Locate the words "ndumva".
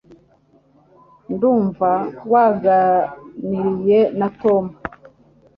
1.33-1.91